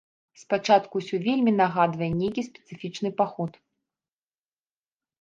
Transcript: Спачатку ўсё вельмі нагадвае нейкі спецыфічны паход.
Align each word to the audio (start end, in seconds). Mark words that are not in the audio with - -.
Спачатку 0.43 0.93
ўсё 1.01 1.19
вельмі 1.27 1.51
нагадвае 1.59 2.09
нейкі 2.21 2.41
спецыфічны 2.51 3.15
паход. 3.23 3.63